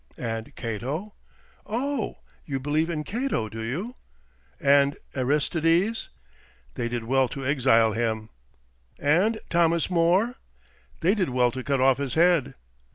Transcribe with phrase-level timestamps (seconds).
[0.17, 1.13] "And Cato?"
[1.63, 3.97] "Oh, you believe in Cato, do you?"
[4.59, 6.09] "And Aristides?"
[6.73, 8.29] "They did well to exile him."
[8.97, 10.37] "And Thomas More?"
[11.01, 12.55] "They did well to cut off his head."